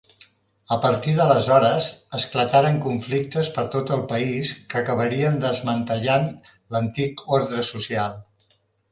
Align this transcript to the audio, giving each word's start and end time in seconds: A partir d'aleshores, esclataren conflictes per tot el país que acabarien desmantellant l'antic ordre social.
A 0.75 0.75
partir 0.83 1.11
d'aleshores, 1.17 1.89
esclataren 2.19 2.79
conflictes 2.85 3.49
per 3.57 3.65
tot 3.75 3.93
el 3.97 4.01
país 4.13 4.53
que 4.71 4.79
acabarien 4.81 5.37
desmantellant 5.43 6.25
l'antic 6.77 7.23
ordre 7.37 7.67
social. 7.69 8.17